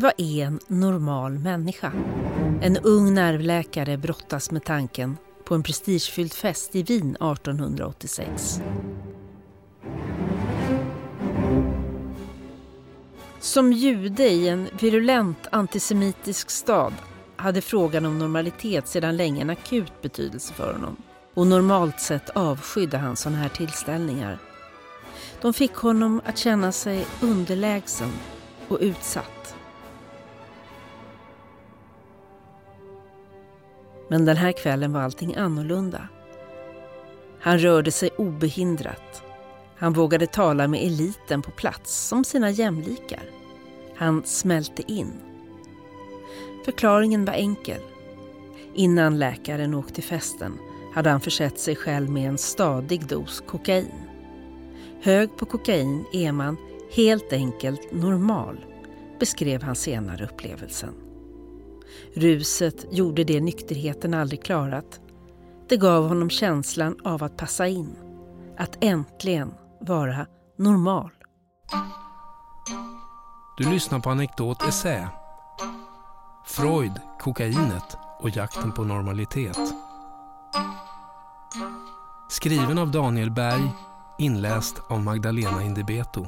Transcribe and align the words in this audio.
Vad 0.00 0.12
är 0.16 0.44
en 0.44 0.60
normal 0.66 1.38
människa? 1.38 1.92
En 2.60 2.76
ung 2.76 3.14
nervläkare 3.14 3.96
brottas 3.96 4.50
med 4.50 4.64
tanken 4.64 5.16
på 5.44 5.54
en 5.54 5.62
prestigefylld 5.62 6.32
fest 6.32 6.76
i 6.76 6.82
Wien 6.82 7.10
1886. 7.10 8.60
Som 13.40 13.72
jude 13.72 14.28
i 14.28 14.48
en 14.48 14.68
virulent 14.80 15.46
antisemitisk 15.52 16.50
stad 16.50 16.94
hade 17.36 17.60
frågan 17.60 18.06
om 18.06 18.18
normalitet 18.18 18.88
sedan 18.88 19.16
länge 19.16 19.40
en 19.40 19.50
akut 19.50 20.02
betydelse 20.02 20.54
för 20.54 20.72
honom. 20.72 20.96
Och 21.34 21.46
normalt 21.46 22.00
sett 22.00 22.30
avskydde 22.30 22.98
han 22.98 23.16
sådana 23.16 23.38
här 23.38 23.48
tillställningar. 23.48 24.38
De 25.40 25.54
fick 25.54 25.74
honom 25.74 26.20
att 26.24 26.38
känna 26.38 26.72
sig 26.72 27.06
underlägsen 27.20 28.12
och 28.68 28.78
utsatt. 28.80 29.57
Men 34.08 34.24
den 34.24 34.36
här 34.36 34.52
kvällen 34.52 34.92
var 34.92 35.00
allting 35.00 35.36
annorlunda. 35.36 36.08
Han 37.40 37.58
rörde 37.58 37.90
sig 37.90 38.10
obehindrat. 38.10 39.22
Han 39.76 39.92
vågade 39.92 40.26
tala 40.26 40.68
med 40.68 40.82
eliten 40.82 41.42
på 41.42 41.50
plats 41.50 42.08
som 42.08 42.24
sina 42.24 42.50
jämlikar. 42.50 43.22
Han 43.96 44.22
smälte 44.24 44.92
in. 44.92 45.12
Förklaringen 46.64 47.24
var 47.24 47.32
enkel. 47.32 47.80
Innan 48.74 49.18
läkaren 49.18 49.74
åkte 49.74 49.94
till 49.94 50.04
festen 50.04 50.58
hade 50.94 51.10
han 51.10 51.20
försett 51.20 51.58
sig 51.58 51.76
själv 51.76 52.10
med 52.10 52.28
en 52.28 52.38
stadig 52.38 53.06
dos 53.06 53.42
kokain. 53.46 53.92
Hög 55.02 55.36
på 55.36 55.46
kokain 55.46 56.04
är 56.12 56.32
man 56.32 56.56
helt 56.90 57.32
enkelt 57.32 57.92
normal, 57.92 58.64
beskrev 59.20 59.62
han 59.62 59.76
senare 59.76 60.24
upplevelsen. 60.24 61.07
Ruset 62.14 62.86
gjorde 62.90 63.24
det 63.24 63.40
nykterheten 63.40 64.14
aldrig 64.14 64.44
klarat. 64.44 65.00
Det 65.68 65.76
gav 65.76 66.08
honom 66.08 66.30
känslan 66.30 66.96
av 67.04 67.24
att 67.24 67.36
passa 67.36 67.68
in, 67.68 67.96
att 68.58 68.76
äntligen 68.80 69.54
vara 69.80 70.26
normal. 70.56 71.10
Du 73.58 73.70
lyssnar 73.70 74.00
på 74.00 74.10
Anekdot 74.10 74.62
Essä. 74.62 75.08
Freud, 76.46 76.92
kokainet 77.20 77.96
och 78.20 78.36
jakten 78.36 78.72
på 78.72 78.84
normalitet. 78.84 79.58
Skriven 82.30 82.78
av 82.78 82.90
Daniel 82.90 83.30
Berg, 83.30 83.70
inläst 84.18 84.82
av 84.88 85.02
Magdalena 85.02 85.62
Indibeto. 85.62 86.26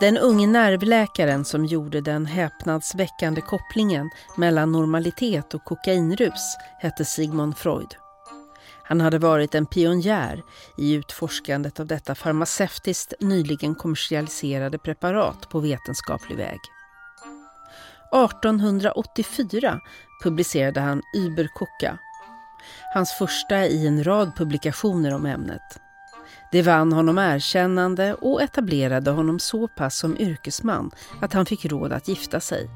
Den 0.00 0.18
unge 0.18 0.46
nervläkaren 0.46 1.44
som 1.44 1.64
gjorde 1.64 2.00
den 2.00 2.26
häpnadsväckande 2.26 3.40
kopplingen 3.40 4.10
mellan 4.36 4.72
normalitet 4.72 5.54
och 5.54 5.64
kokainrus 5.64 6.56
hette 6.78 7.04
Sigmund 7.04 7.56
Freud. 7.56 7.96
Han 8.82 9.00
hade 9.00 9.18
varit 9.18 9.54
en 9.54 9.66
pionjär 9.66 10.42
i 10.78 10.92
utforskandet 10.94 11.80
av 11.80 11.86
detta 11.86 12.14
farmaceutiskt 12.14 13.14
nyligen 13.20 13.74
kommersialiserade 13.74 14.78
preparat 14.78 15.48
på 15.48 15.60
vetenskaplig 15.60 16.36
väg. 16.36 16.58
1884 18.12 19.80
publicerade 20.22 20.80
han 20.80 21.02
Überkoka, 21.16 21.98
hans 22.94 23.12
första 23.12 23.66
i 23.66 23.86
en 23.86 24.04
rad 24.04 24.36
publikationer 24.36 25.14
om 25.14 25.26
ämnet. 25.26 25.85
Det 26.56 26.62
vann 26.62 26.92
honom 26.92 27.18
erkännande 27.18 28.14
och 28.14 28.42
etablerade 28.42 29.10
honom 29.10 29.38
så 29.38 29.68
pass 29.68 29.98
som 29.98 30.16
yrkesman 30.16 30.90
att 31.20 31.32
han 31.32 31.46
fick 31.46 31.64
råd 31.64 31.92
att 31.92 32.08
gifta 32.08 32.40
sig. 32.40 32.70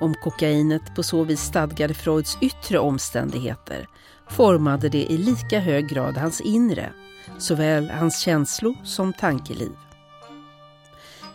Om 0.00 0.14
kokainet 0.14 0.94
på 0.94 1.02
så 1.02 1.24
vis 1.24 1.40
stadgade 1.40 1.94
Freuds 1.94 2.38
yttre 2.40 2.78
omständigheter 2.78 3.86
formade 4.28 4.88
det 4.88 5.12
i 5.12 5.18
lika 5.18 5.60
hög 5.60 5.88
grad 5.88 6.16
hans 6.16 6.40
inre, 6.40 6.92
såväl 7.38 7.90
hans 7.90 8.20
känslo 8.20 8.74
som 8.84 9.12
tankeliv. 9.12 9.76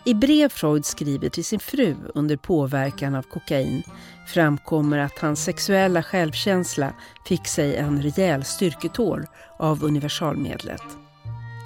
I 0.05 0.13
brev 0.13 0.49
Freud 0.49 0.85
skriver 0.85 1.29
till 1.29 1.45
sin 1.45 1.59
fru 1.59 1.95
under 2.15 2.37
påverkan 2.37 3.15
av 3.15 3.21
kokain 3.21 3.83
framkommer 4.27 4.97
att 4.97 5.19
hans 5.19 5.43
sexuella 5.43 6.03
självkänsla 6.03 6.93
fick 7.25 7.47
sig 7.47 7.75
en 7.75 8.01
rejäl 8.01 8.43
styrketår 8.43 9.27
av 9.57 9.83
universalmedlet. 9.83 11.02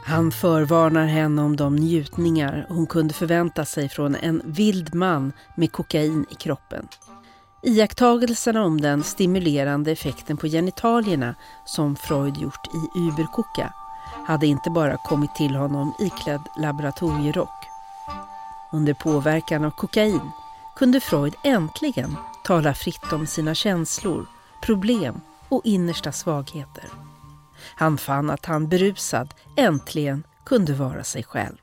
Han 0.08 0.32
förvarnar 0.32 1.06
henne 1.06 1.42
om 1.42 1.56
de 1.56 1.76
njutningar 1.76 2.66
hon 2.70 2.88
kunde 2.88 3.14
förvänta 3.14 3.66
sig 3.66 3.90
från 3.90 4.16
en 4.16 4.42
vild 4.46 4.96
man 4.96 5.34
med 5.56 5.72
kokain 5.72 6.26
i 6.30 6.36
kroppen. 6.36 6.88
Iakttagelserna 7.64 8.64
om 8.64 8.82
den 8.82 9.04
stimulerande 9.04 9.92
effekten 9.92 10.38
på 10.38 10.48
genitalierna 10.48 11.36
som 11.66 11.96
Freud 11.96 12.38
gjort 12.38 12.68
i 12.68 13.00
Überkoka 13.00 13.74
hade 14.26 14.48
inte 14.48 14.70
bara 14.70 14.98
kommit 14.98 15.36
till 15.36 15.56
honom 15.56 15.94
iklädd 16.00 16.44
laboratorierock. 16.58 17.66
Under 18.72 18.94
påverkan 18.94 19.66
av 19.66 19.72
kokain 19.72 20.32
kunde 20.76 21.00
Freud 21.00 21.36
äntligen 21.44 22.16
tala 22.44 22.74
fritt 22.74 23.14
om 23.14 23.28
sina 23.28 23.56
känslor, 23.56 24.26
problem 24.62 25.22
och 25.50 25.62
innersta 25.64 26.12
svagheter. 26.12 27.07
Han 27.76 27.98
fann 27.98 28.30
att 28.30 28.46
han 28.46 28.70
berusad 28.70 29.34
äntligen 29.58 30.24
kunde 30.46 30.74
vara 30.74 31.04
sig 31.04 31.24
själv. 31.24 31.58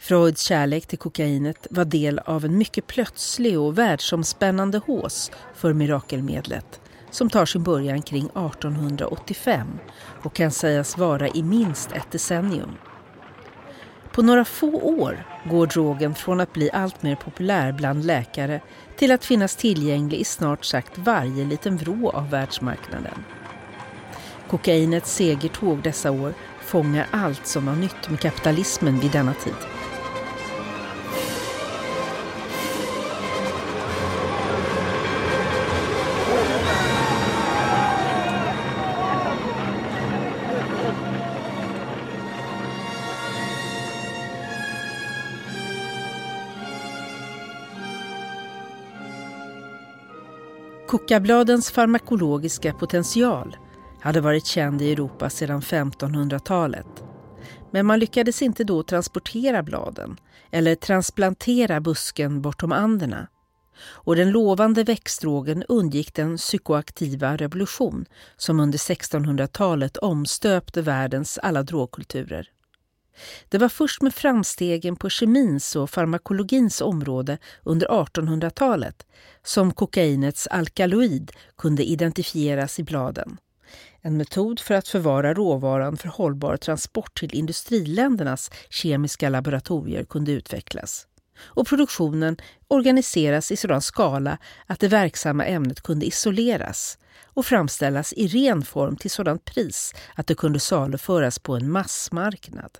Freuds 0.00 0.42
kärlek 0.42 0.86
till 0.86 0.98
kokainet 0.98 1.66
var 1.70 1.84
del 1.84 2.18
av 2.18 2.44
en 2.44 2.58
mycket 2.58 2.86
plötslig 2.86 3.58
och 3.58 3.78
världsomspännande 3.78 4.78
hås 4.78 5.30
för 5.54 5.72
mirakelmedlet 5.72 6.80
som 7.10 7.30
tar 7.30 7.46
sin 7.46 7.62
början 7.62 8.02
kring 8.02 8.24
1885 8.24 9.78
och 10.22 10.34
kan 10.34 10.50
sägas 10.50 10.98
vara 10.98 11.28
i 11.28 11.42
minst 11.42 11.92
ett 11.92 12.10
decennium. 12.10 12.76
På 14.12 14.22
några 14.22 14.44
få 14.44 14.80
år 14.80 15.26
går 15.44 15.66
drogen 15.66 16.14
från 16.14 16.40
att 16.40 16.52
bli 16.52 16.70
allt 16.70 17.02
mer 17.02 17.16
populär 17.16 17.72
bland 17.72 18.04
läkare 18.04 18.60
till 18.96 19.12
att 19.12 19.24
finnas 19.24 19.56
tillgänglig 19.56 20.18
i 20.18 20.24
snart 20.24 20.64
sagt 20.64 20.98
varje 20.98 21.44
liten 21.44 21.76
vrå 21.76 22.10
av 22.10 22.30
världsmarknaden. 22.30 23.24
Kokainets 24.48 25.14
segertåg 25.14 25.82
dessa 25.82 26.10
år 26.10 26.34
fångar 26.60 27.06
allt 27.10 27.46
som 27.46 27.66
var 27.66 27.76
nytt 27.76 28.10
med 28.10 28.20
kapitalismen 28.20 29.00
vid 29.00 29.10
denna 29.10 29.34
tid. 29.34 29.54
Kokabladens 50.86 51.70
farmakologiska 51.70 52.72
potential 52.72 53.56
hade 54.00 54.20
varit 54.20 54.46
känd 54.46 54.82
i 54.82 54.92
Europa 54.92 55.30
sedan 55.30 55.60
1500-talet. 55.60 57.04
Men 57.70 57.86
man 57.86 57.98
lyckades 57.98 58.42
inte 58.42 58.64
då 58.64 58.82
transportera 58.82 59.62
bladen 59.62 60.16
eller 60.50 60.74
transplantera 60.74 61.80
busken 61.80 62.42
bortom 62.42 62.72
Anderna. 62.72 63.28
Och 63.80 64.16
den 64.16 64.30
lovande 64.30 64.84
växtdrogen 64.84 65.64
undgick 65.68 66.14
den 66.14 66.36
psykoaktiva 66.36 67.36
revolution 67.36 68.06
som 68.36 68.60
under 68.60 68.78
1600-talet 68.78 69.96
omstöpte 69.96 70.82
världens 70.82 71.38
alla 71.38 71.62
drogkulturer. 71.62 72.50
Det 73.48 73.58
var 73.58 73.68
först 73.68 74.02
med 74.02 74.14
framstegen 74.14 74.96
på 74.96 75.10
kemins 75.10 75.76
och 75.76 75.90
farmakologins 75.90 76.80
område 76.80 77.38
under 77.62 77.86
1800-talet 77.86 79.06
som 79.42 79.72
kokainets 79.72 80.46
alkaloid 80.46 81.32
kunde 81.56 81.84
identifieras 81.84 82.78
i 82.78 82.84
bladen. 82.84 83.38
En 84.08 84.16
metod 84.16 84.60
för 84.60 84.74
att 84.74 84.88
förvara 84.88 85.34
råvaran 85.34 85.96
för 85.96 86.08
hållbar 86.08 86.56
transport 86.56 87.18
till 87.18 87.34
industriländernas 87.34 88.50
kemiska 88.70 89.28
laboratorier 89.28 90.04
kunde 90.04 90.32
utvecklas. 90.32 91.06
Och 91.38 91.66
produktionen 91.66 92.36
organiseras 92.68 93.52
i 93.52 93.56
sådan 93.56 93.82
skala 93.82 94.38
att 94.66 94.80
det 94.80 94.88
verksamma 94.88 95.44
ämnet 95.44 95.80
kunde 95.80 96.06
isoleras 96.06 96.98
och 97.24 97.46
framställas 97.46 98.12
i 98.12 98.28
ren 98.28 98.62
form 98.62 98.96
till 98.96 99.10
sådant 99.10 99.44
pris 99.44 99.94
att 100.14 100.26
det 100.26 100.34
kunde 100.34 100.60
saluföras 100.60 101.38
på 101.38 101.56
en 101.56 101.70
massmarknad. 101.70 102.78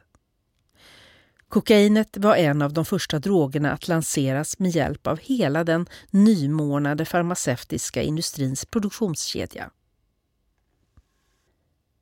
Kokainet 1.48 2.16
var 2.16 2.36
en 2.36 2.62
av 2.62 2.72
de 2.72 2.84
första 2.84 3.18
drogerna 3.18 3.72
att 3.72 3.88
lanseras 3.88 4.58
med 4.58 4.70
hjälp 4.70 5.06
av 5.06 5.18
hela 5.18 5.64
den 5.64 5.86
nymornade 6.10 7.04
farmaceutiska 7.04 8.02
industrins 8.02 8.64
produktionskedja. 8.64 9.70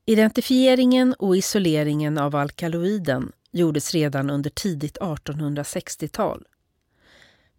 Identifieringen 0.08 1.14
och 1.18 1.36
isoleringen 1.36 2.18
av 2.18 2.36
alkaloiden 2.36 3.32
gjordes 3.52 3.94
redan 3.94 4.30
under 4.30 4.50
tidigt 4.50 4.98
1860-tal. 4.98 6.44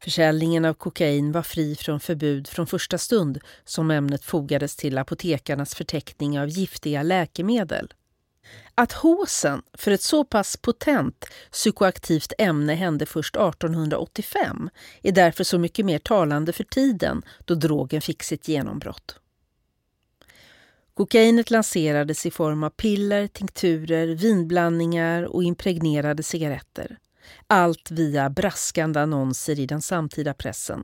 Försäljningen 0.04 0.66
av 0.66 0.74
kokain 0.74 1.32
var 1.32 1.42
fri 1.42 1.76
från 1.76 2.00
förbud 2.00 2.48
från 2.48 2.68
första 2.68 2.98
stund 2.98 3.40
som 3.64 3.92
ämnet 3.92 4.24
fogades 4.24 4.76
till 4.76 4.98
apotekarnas 4.98 5.76
förteckning 5.76 6.40
av 6.40 6.48
giftiga 6.48 7.04
läkemedel. 7.04 7.94
Att 8.76 8.92
håsen 8.92 9.62
för 9.74 9.92
ett 9.92 10.02
så 10.02 10.24
pass 10.24 10.58
potent 10.58 11.26
psykoaktivt 11.52 12.34
ämne 12.38 12.74
hände 12.74 13.06
först 13.06 13.36
1885 13.36 14.70
är 15.02 15.12
därför 15.12 15.44
så 15.44 15.60
mycket 15.60 15.86
mer 15.86 16.00
talande 16.00 16.54
för 16.54 16.64
tiden 16.64 17.22
då 17.46 17.56
drogen 17.56 18.02
fick 18.02 18.24
sitt 18.24 18.48
genombrott. 18.48 19.20
Kokainet 20.98 21.52
lanserades 21.52 22.26
i 22.26 22.32
form 22.32 22.64
av 22.64 22.70
piller, 22.70 23.28
tinkturer, 23.28 24.08
vinblandningar 24.08 25.24
och 25.24 25.44
impregnerade 25.44 26.24
cigaretter. 26.24 26.98
Allt 27.48 27.92
via 27.92 28.30
braskande 28.30 29.00
annonser 29.00 29.60
i 29.60 29.66
den 29.66 29.82
samtida 29.82 30.34
pressen. 30.34 30.84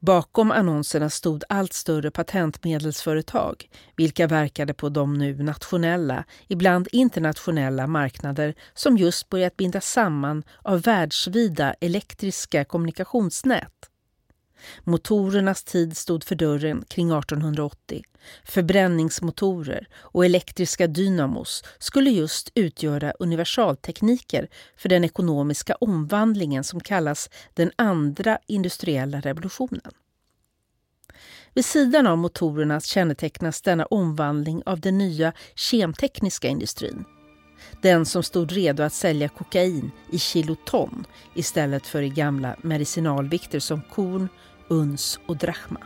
Bakom 0.00 0.50
annonserna 0.50 1.10
stod 1.10 1.44
allt 1.48 1.72
större 1.72 2.10
patentmedelsföretag 2.10 3.68
vilka 3.96 4.26
verkade 4.26 4.74
på 4.74 4.88
de 4.88 5.18
nu 5.18 5.42
nationella, 5.42 6.24
ibland 6.48 6.88
internationella 6.92 7.86
marknader 7.86 8.54
som 8.74 8.96
just 8.96 9.28
börjat 9.28 9.56
bindas 9.56 9.86
samman 9.86 10.42
av 10.62 10.82
världsvida 10.82 11.74
elektriska 11.80 12.64
kommunikationsnät. 12.64 13.90
Motorernas 14.84 15.64
tid 15.64 15.96
stod 15.96 16.24
för 16.24 16.34
dörren 16.34 16.84
kring 16.88 17.10
1880. 17.10 18.02
Förbränningsmotorer 18.44 19.88
och 19.94 20.24
elektriska 20.24 20.86
dynamos 20.86 21.64
skulle 21.78 22.10
just 22.10 22.52
utgöra 22.54 23.12
universaltekniker 23.18 24.48
för 24.76 24.88
den 24.88 25.04
ekonomiska 25.04 25.74
omvandlingen 25.74 26.64
som 26.64 26.80
kallas 26.80 27.30
den 27.54 27.70
andra 27.76 28.38
industriella 28.46 29.20
revolutionen. 29.20 29.92
Vid 31.54 31.64
sidan 31.64 32.06
av 32.06 32.18
motorerna 32.18 32.80
kännetecknas 32.80 33.62
denna 33.62 33.86
omvandling 33.86 34.62
av 34.66 34.80
den 34.80 34.98
nya 34.98 35.32
kemtekniska 35.54 36.48
industrin. 36.48 37.04
Den 37.82 38.06
som 38.06 38.22
stod 38.22 38.52
redo 38.52 38.82
att 38.82 38.92
sälja 38.92 39.28
kokain 39.28 39.90
i 40.12 40.18
kiloton 40.18 41.06
istället 41.34 41.86
för 41.86 42.02
i 42.02 42.08
gamla 42.08 42.56
medicinalvikter 42.62 43.58
som 43.58 43.82
korn, 43.82 44.28
uns 44.68 45.20
och 45.26 45.36
drachma. 45.36 45.80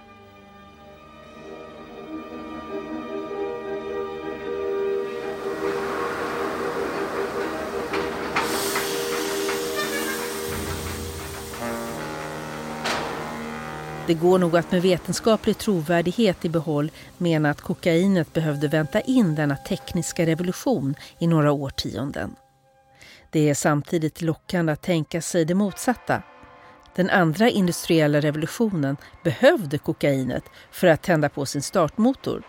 Det 14.08 14.14
går 14.14 14.38
nog 14.38 14.56
att 14.56 14.72
med 14.72 14.82
vetenskaplig 14.82 15.58
trovärdighet 15.58 16.44
i 16.44 16.48
behåll 16.48 16.90
mena 17.16 17.50
att 17.50 17.60
kokainet 17.60 18.32
behövde 18.32 18.69
vänta 18.69 19.00
in 19.00 19.34
denna 19.34 19.56
tekniska 19.56 20.26
revolution 20.26 20.94
i 21.19 21.26
några 21.26 21.52
årtionden. 21.52 22.34
Det 23.30 23.50
är 23.50 23.54
samtidigt 23.54 24.22
lockande 24.22 24.72
att 24.72 24.82
tänka 24.82 25.20
sig 25.20 25.44
det 25.44 25.54
motsatta. 25.54 26.22
Den 26.99 27.11
andra 27.11 27.49
industriella 27.49 28.21
revolutionen 28.21 28.97
behövde 29.23 29.79
kokainet 29.79 30.45
för 30.71 30.87
att 30.87 31.03
tända 31.03 31.29
på 31.29 31.47
sin 31.47 31.62
startmotor. 31.62 32.43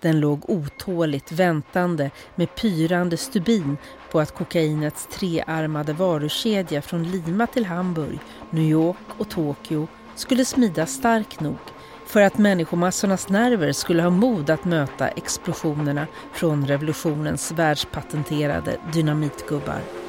Den 0.00 0.20
låg 0.20 0.50
otåligt 0.50 1.32
väntande 1.32 2.10
med 2.34 2.54
pyrande 2.54 3.16
stubin 3.16 3.76
på 4.10 4.20
att 4.20 4.34
kokainets 4.34 5.06
trearmade 5.06 5.92
varukedja 5.92 6.82
från 6.82 7.10
Lima 7.10 7.46
till 7.46 7.66
Hamburg, 7.66 8.18
New 8.50 8.64
York 8.64 9.06
och 9.18 9.30
Tokyo 9.30 9.86
skulle 10.14 10.44
smida 10.44 10.86
stark 10.86 11.40
nog 11.40 11.58
för 12.06 12.20
att 12.20 12.38
människomassornas 12.38 13.28
nerver 13.28 13.72
skulle 13.72 14.02
ha 14.02 14.10
mod 14.10 14.50
att 14.50 14.64
möta 14.64 15.08
explosionerna 15.08 16.06
från 16.32 16.66
revolutionens 16.66 17.52
världspatenterade 17.52 18.76
dynamitgubbar. 18.92 20.05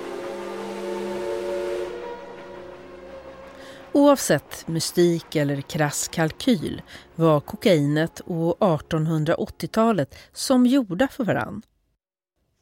Oavsett 3.98 4.68
mystik 4.68 5.36
eller 5.36 5.62
krass 5.62 6.08
kalkyl 6.08 6.82
var 7.16 7.40
kokainet 7.40 8.20
och 8.20 8.58
1880-talet 8.60 10.16
som 10.34 10.66
gjorda 10.66 11.08
för 11.08 11.24
varann. 11.24 11.62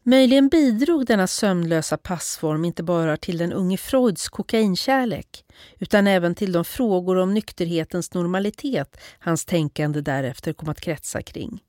Möjligen 0.03 0.49
bidrog 0.49 1.05
denna 1.05 1.27
sömnlösa 1.27 1.97
passform 1.97 2.65
inte 2.65 2.83
bara 2.83 3.17
till 3.17 3.37
den 3.37 3.53
unge 3.53 3.77
Freuds 3.77 4.29
kokainkärlek 4.29 5.45
utan 5.79 6.07
även 6.07 6.35
till 6.35 6.51
de 6.51 6.65
frågor 6.65 7.15
om 7.17 7.33
nykterhetens 7.33 8.13
normalitet 8.13 8.97
hans 9.19 9.45
tänkande 9.45 10.01
därefter 10.01 10.53
kom 10.53 10.69
att 10.69 10.81
kretsa 10.81 11.21
kring. 11.21 11.63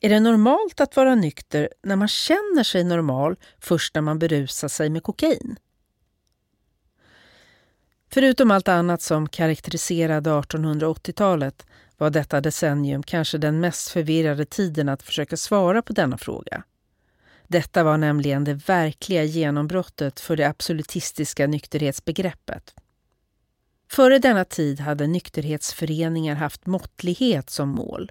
Är 0.00 0.08
det 0.08 0.20
normalt 0.20 0.80
att 0.80 0.96
vara 0.96 1.14
nykter 1.14 1.68
när 1.82 1.96
man 1.96 2.08
känner 2.08 2.62
sig 2.62 2.84
normal 2.84 3.36
först 3.60 3.94
när 3.94 4.02
man 4.02 4.18
berusar 4.18 4.68
sig 4.68 4.90
med 4.90 5.02
kokain? 5.02 5.56
Förutom 8.10 8.50
allt 8.50 8.68
annat 8.68 9.02
som 9.02 9.28
karaktäriserade 9.28 10.30
1880-talet 10.30 11.66
var 11.98 12.10
detta 12.10 12.40
decennium 12.40 13.02
kanske 13.02 13.38
den 13.38 13.60
mest 13.60 13.88
förvirrade 13.88 14.44
tiden 14.44 14.88
att 14.88 15.02
försöka 15.02 15.36
svara 15.36 15.82
på 15.82 15.92
denna 15.92 16.18
fråga. 16.18 16.62
Detta 17.48 17.84
var 17.84 17.98
nämligen 17.98 18.44
det 18.44 18.54
verkliga 18.54 19.24
genombrottet 19.24 20.20
för 20.20 20.36
det 20.36 20.48
absolutistiska 20.48 21.46
nykterhetsbegreppet. 21.46 22.74
Före 23.90 24.18
denna 24.18 24.44
tid 24.44 24.80
hade 24.80 25.06
nykterhetsföreningar 25.06 26.34
haft 26.34 26.66
måttlighet 26.66 27.50
som 27.50 27.68
mål. 27.68 28.10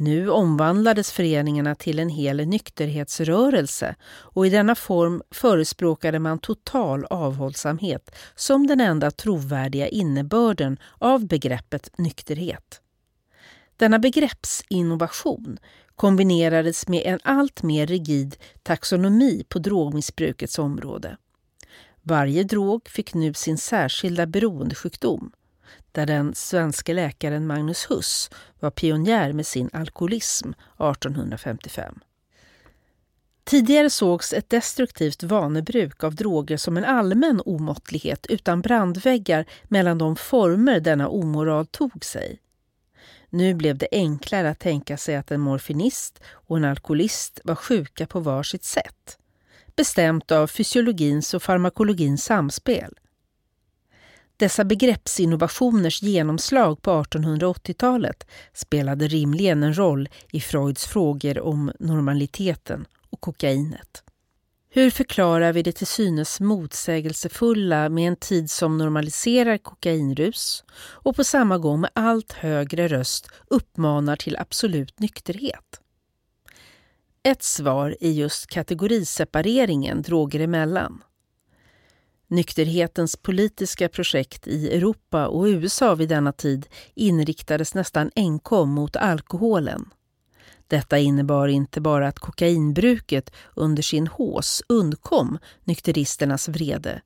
Nu 0.00 0.30
omvandlades 0.30 1.12
föreningarna 1.12 1.74
till 1.74 1.98
en 1.98 2.08
hel 2.08 2.46
nykterhetsrörelse 2.46 3.94
och 4.06 4.46
i 4.46 4.50
denna 4.50 4.74
form 4.74 5.22
förespråkade 5.30 6.18
man 6.18 6.38
total 6.38 7.04
avhållsamhet 7.04 8.14
som 8.34 8.66
den 8.66 8.80
enda 8.80 9.10
trovärdiga 9.10 9.88
innebörden 9.88 10.78
av 10.98 11.26
begreppet 11.26 11.98
nykterhet. 11.98 12.80
Denna 13.76 13.98
begreppsinnovation 13.98 15.58
kombinerades 15.96 16.88
med 16.88 17.02
en 17.06 17.20
allt 17.22 17.62
mer 17.62 17.86
rigid 17.86 18.36
taxonomi 18.62 19.44
på 19.48 19.58
drogmissbrukets 19.58 20.58
område. 20.58 21.16
Varje 22.02 22.44
drog 22.44 22.88
fick 22.88 23.14
nu 23.14 23.34
sin 23.34 23.58
särskilda 23.58 24.26
beroendesjukdom 24.26 25.32
där 25.92 26.06
den 26.06 26.34
svenska 26.34 26.92
läkaren 26.92 27.46
Magnus 27.46 27.90
Huss 27.90 28.30
var 28.60 28.70
pionjär 28.70 29.32
med 29.32 29.46
sin 29.46 29.70
alkoholism 29.72 30.48
1855. 30.48 32.00
Tidigare 33.44 33.90
sågs 33.90 34.32
ett 34.32 34.50
destruktivt 34.50 35.22
vanebruk 35.22 36.04
av 36.04 36.14
droger 36.14 36.56
som 36.56 36.76
en 36.76 36.84
allmän 36.84 37.42
omåttlighet 37.44 38.26
utan 38.26 38.60
brandväggar 38.60 39.44
mellan 39.64 39.98
de 39.98 40.16
former 40.16 40.80
denna 40.80 41.08
omoral 41.08 41.66
tog 41.66 42.04
sig. 42.04 42.40
Nu 43.30 43.54
blev 43.54 43.78
det 43.78 43.88
enklare 43.92 44.50
att 44.50 44.58
tänka 44.58 44.96
sig 44.96 45.16
att 45.16 45.30
en 45.30 45.40
morfinist 45.40 46.20
och 46.28 46.56
en 46.56 46.64
alkoholist 46.64 47.40
var 47.44 47.54
sjuka 47.54 48.06
på 48.06 48.20
var 48.20 48.42
sitt 48.42 48.64
sätt. 48.64 49.18
Bestämt 49.76 50.32
av 50.32 50.46
fysiologins 50.46 51.34
och 51.34 51.42
farmakologins 51.42 52.24
samspel. 52.24 52.98
Dessa 54.38 54.64
begreppsinnovationers 54.64 56.02
genomslag 56.02 56.82
på 56.82 56.90
1880-talet 56.90 58.26
spelade 58.52 59.08
rimligen 59.08 59.62
en 59.62 59.78
roll 59.78 60.08
i 60.30 60.40
Freuds 60.40 60.86
frågor 60.86 61.40
om 61.40 61.72
normaliteten 61.78 62.86
och 63.10 63.20
kokainet. 63.20 64.02
Hur 64.70 64.90
förklarar 64.90 65.52
vi 65.52 65.62
det 65.62 65.72
till 65.72 65.86
synes 65.86 66.40
motsägelsefulla 66.40 67.88
med 67.88 68.08
en 68.08 68.16
tid 68.16 68.50
som 68.50 68.78
normaliserar 68.78 69.58
kokainrus 69.58 70.64
och 70.78 71.16
på 71.16 71.24
samma 71.24 71.58
gång 71.58 71.80
med 71.80 71.90
allt 71.92 72.32
högre 72.32 72.88
röst 72.88 73.28
uppmanar 73.46 74.16
till 74.16 74.36
absolut 74.36 75.00
nykterhet? 75.00 75.80
Ett 77.22 77.42
svar 77.42 77.96
är 78.00 78.10
just 78.10 78.46
kategorisepareringen 78.46 80.02
droger 80.02 80.40
emellan. 80.40 81.02
Nykterhetens 82.28 83.16
politiska 83.16 83.88
projekt 83.88 84.48
i 84.48 84.76
Europa 84.76 85.26
och 85.26 85.44
USA 85.44 85.94
vid 85.94 86.08
denna 86.08 86.32
tid 86.32 86.66
inriktades 86.94 87.74
nästan 87.74 88.10
enkom 88.16 88.70
mot 88.70 88.96
alkoholen. 88.96 89.90
Detta 90.66 90.98
innebar 90.98 91.48
inte 91.48 91.80
bara 91.80 92.08
att 92.08 92.18
kokainbruket 92.18 93.32
under 93.54 93.82
sin 93.82 94.06
hås 94.06 94.62
undkom 94.68 95.38
nykteristernas 95.64 96.48
vrede 96.48 97.00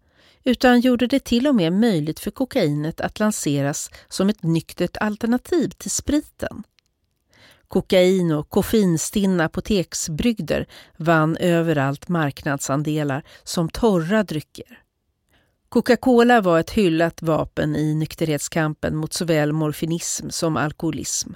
utan 0.44 0.80
gjorde 0.80 1.06
det 1.06 1.24
till 1.24 1.46
och 1.46 1.54
med 1.54 1.72
möjligt 1.72 2.20
för 2.20 2.30
kokainet 2.30 3.00
att 3.00 3.20
lanseras 3.20 3.90
som 4.08 4.28
ett 4.28 4.42
nyktert 4.42 4.96
alternativ 4.96 5.68
till 5.68 5.90
spriten. 5.90 6.62
Kokain 7.68 8.32
och 8.32 8.50
koffeinstinna 8.50 9.44
apoteksbrygder 9.44 10.66
vann 10.96 11.36
överallt 11.36 12.08
marknadsandelar 12.08 13.22
som 13.44 13.68
torra 13.68 14.24
drycker. 14.24 14.81
Coca-Cola 15.72 16.40
var 16.40 16.60
ett 16.60 16.70
hyllat 16.70 17.22
vapen 17.22 17.76
i 17.76 17.94
nykterhetskampen 17.94 18.96
mot 18.96 19.12
såväl 19.12 19.52
morfinism 19.52 20.28
som 20.30 20.56
alkoholism. 20.56 21.32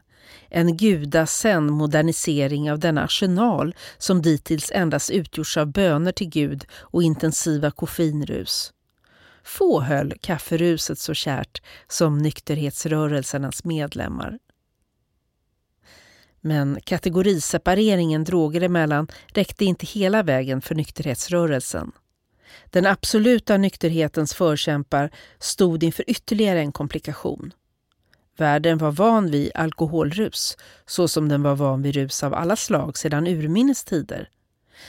En 0.48 0.76
gudasänd 0.76 1.70
modernisering 1.70 2.72
av 2.72 2.78
denna 2.78 3.04
arsenal 3.04 3.74
som 3.98 4.22
dittills 4.22 4.70
endast 4.74 5.10
utgjorts 5.10 5.56
av 5.56 5.66
böner 5.66 6.12
till 6.12 6.28
Gud 6.28 6.64
och 6.72 7.02
intensiva 7.02 7.70
koffeinrus. 7.70 8.72
Få 9.44 9.80
höll 9.80 10.14
kafferuset 10.20 10.98
så 10.98 11.14
kärt 11.14 11.62
som 11.88 12.18
nykterhetsrörelsernas 12.18 13.64
medlemmar. 13.64 14.38
Men 16.40 16.78
kategorisepareringen 16.84 18.24
droger 18.24 18.60
emellan 18.60 19.08
räckte 19.26 19.64
inte 19.64 19.86
hela 19.86 20.22
vägen 20.22 20.60
för 20.60 20.74
nykterhetsrörelsen. 20.74 21.92
Den 22.70 22.86
absoluta 22.86 23.56
nykterhetens 23.56 24.34
förkämpar 24.34 25.10
stod 25.38 25.82
inför 25.82 26.10
ytterligare 26.10 26.60
en 26.60 26.72
komplikation. 26.72 27.52
Världen 28.36 28.78
var 28.78 28.90
van 28.90 29.30
vid 29.30 29.50
alkoholrus, 29.54 30.56
så 30.86 31.08
som 31.08 31.28
den 31.28 31.42
var 31.42 31.54
van 31.54 31.82
vid 31.82 31.94
rus 31.94 32.22
av 32.22 32.34
alla 32.34 32.56
slag 32.56 32.98
sedan 32.98 33.26
urminnes 33.26 33.84
tider. 33.84 34.28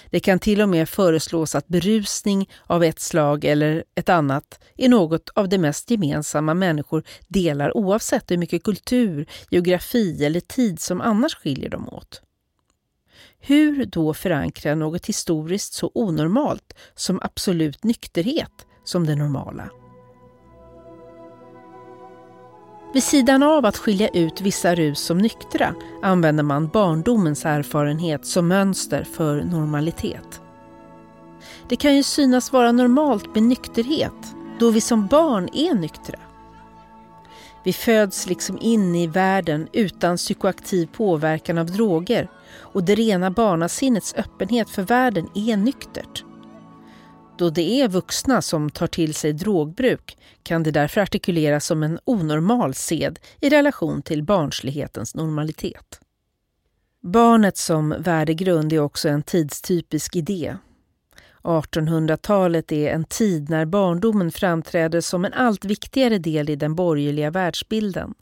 Det 0.10 0.20
kan 0.20 0.40
till 0.40 0.62
och 0.62 0.70
med 0.70 0.90
föreslås 0.90 1.56
att 1.56 1.68
berusning 1.68 2.50
av 2.66 2.84
ett 2.84 3.00
slag 3.00 3.46
eller 3.46 3.84
ett 3.96 4.10
annat 4.10 4.60
är 4.76 4.90
något 4.90 5.30
av 5.30 5.50
det 5.50 5.58
mest 5.58 5.92
gemensamma 5.92 6.54
människor 6.54 7.04
delar 7.28 7.78
oavsett 7.78 8.32
hur 8.32 8.38
mycket 8.38 8.64
kultur, 8.64 9.26
geografi 9.50 10.26
eller 10.26 10.40
tid 10.40 10.80
som 10.80 11.02
annars 11.02 11.36
skiljer 11.36 11.70
dem 11.70 11.90
åt. 11.90 12.22
Hur 13.40 13.86
då 13.86 14.14
förankra 14.14 14.76
något 14.76 15.06
historiskt 15.06 15.74
så 15.74 15.92
onormalt 15.94 16.74
som 16.96 17.20
absolut 17.22 17.84
nykterhet 17.84 18.66
som 18.84 19.06
det 19.06 19.16
normala? 19.16 19.70
Vid 22.94 23.04
sidan 23.04 23.44
av 23.44 23.66
att 23.66 23.78
skilja 23.78 24.08
ut 24.08 24.42
vissa 24.42 24.76
rus 24.76 25.00
som 25.00 25.18
nyktra 25.18 25.76
använder 26.02 26.44
man 26.44 26.68
barndomens 26.68 27.46
erfarenhet 27.46 28.26
som 28.26 28.48
mönster 28.48 29.04
för 29.04 29.44
normalitet. 29.44 30.42
Det 31.70 31.76
kan 31.76 31.96
ju 31.96 32.04
synas 32.04 32.54
vara 32.54 32.72
normalt 32.72 33.36
med 33.36 33.44
nykterhet 33.44 34.36
då 34.60 34.70
vi 34.70 34.82
som 34.82 35.08
barn 35.08 35.50
är 35.54 35.74
nyktra. 35.74 36.20
Vi 37.68 37.74
föds 37.74 38.28
liksom 38.28 38.58
in 38.62 38.96
i 38.96 39.08
världen 39.08 39.68
utan 39.74 40.18
psykoaktiv 40.18 40.88
påverkan 40.94 41.58
av 41.58 41.66
droger 41.66 42.32
och 42.56 42.84
det 42.84 42.96
rena 42.96 43.32
barnasinnets 43.32 44.14
öppenhet 44.18 44.70
för 44.70 44.82
världen 44.82 45.30
är 45.36 45.58
nyktert. 45.58 46.24
Då 47.38 47.50
det 47.50 47.82
är 47.82 47.88
vuxna 47.88 48.42
som 48.42 48.70
tar 48.70 48.88
till 48.88 49.14
sig 49.14 49.34
drogbruk 49.34 50.18
kan 50.44 50.64
det 50.64 50.72
därför 50.72 51.02
artikuleras 51.02 51.66
som 51.66 51.84
en 51.84 52.00
onormal 52.06 52.74
sed 52.74 53.20
i 53.42 53.50
relation 53.50 54.02
till 54.02 54.24
barnslighetens 54.24 55.16
normalitet. 55.16 56.00
Barnet 57.04 57.58
som 57.58 57.96
värdegrund 58.00 58.74
är 58.74 58.80
också 58.80 59.10
en 59.10 59.24
tidstypisk 59.24 60.16
idé. 60.16 60.58
1800-talet 61.48 62.72
är 62.72 62.90
en 62.94 63.04
tid 63.04 63.50
när 63.50 63.66
barndomen 63.66 64.32
framträder 64.32 65.02
som 65.02 65.26
en 65.26 65.34
allt 65.34 65.66
viktigare 65.66 66.18
del 66.18 66.50
i 66.50 66.56
den 66.56 66.76
borgerliga 66.76 67.32
världsbilden. 67.32 68.14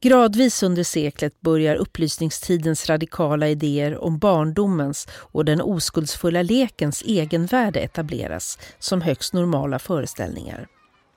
Gradvis 0.00 0.62
under 0.62 0.82
seklet 0.82 1.40
börjar 1.40 1.76
upplysningstidens 1.76 2.88
radikala 2.88 3.48
idéer 3.48 3.98
om 3.98 4.18
barndomens 4.18 5.08
och 5.12 5.44
den 5.44 5.60
oskuldsfulla 5.60 6.42
lekens 6.42 7.02
egenvärde 7.02 7.80
etableras 7.80 8.58
som 8.78 9.00
högst 9.00 9.32
normala 9.32 9.78
föreställningar. 9.78 10.68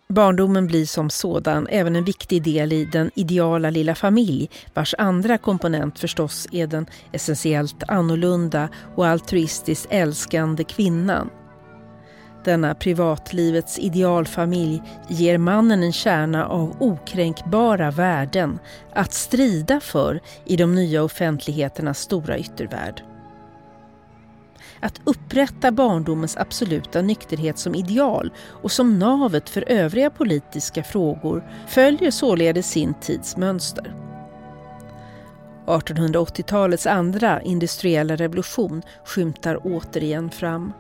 Barndomen 0.10 0.68
blir 0.68 0.86
som 0.86 1.10
sådan 1.10 1.68
även 1.68 1.96
en 1.96 2.04
viktig 2.04 2.44
del 2.44 2.74
i 2.74 2.86
den 2.86 3.12
ideala 3.16 3.70
lilla 3.70 3.96
familj 3.96 4.50
vars 4.74 4.96
andra 4.98 5.38
komponent 5.38 6.00
förstås 6.00 6.48
är 6.52 6.68
den 6.68 6.86
essentiellt 7.12 7.84
annorlunda 7.88 8.70
och 8.96 9.08
altruistiskt 9.08 9.88
älskande 9.90 10.64
kvinnan 10.64 11.30
denna 12.46 12.76
privatlivets 12.76 13.80
idealfamilj 13.80 14.82
ger 15.08 15.38
mannen 15.38 15.84
en 15.84 15.94
kärna 15.94 16.46
av 16.46 16.76
okränkbara 16.80 17.92
värden 17.92 18.60
att 18.94 19.14
strida 19.14 19.80
för 19.80 20.22
i 20.46 20.56
de 20.56 20.76
nya 20.76 21.04
offentligheternas 21.04 22.00
stora 22.00 22.38
yttervärld. 22.38 23.04
Att 24.86 25.02
upprätta 25.04 25.72
barndomens 25.72 26.38
absoluta 26.38 27.02
nykterhet 27.02 27.58
som 27.58 27.76
ideal 27.76 28.32
och 28.38 28.72
som 28.72 29.00
navet 29.00 29.50
för 29.50 29.64
övriga 29.68 30.10
politiska 30.10 30.84
frågor 30.84 31.44
följer 31.68 32.12
således 32.12 32.70
sin 32.70 32.94
tids 32.94 33.38
mönster. 33.38 33.96
1880-talets 35.66 36.88
andra 36.88 37.42
industriella 37.42 38.16
revolution 38.16 38.82
skymtar 39.06 39.60
återigen 39.64 40.30
fram. 40.32 40.74